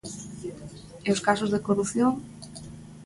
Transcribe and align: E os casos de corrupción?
E 1.07 1.09
os 1.15 1.23
casos 1.27 1.51
de 1.53 1.63
corrupción? 1.67 2.13